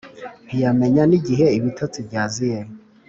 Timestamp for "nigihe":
1.09-1.45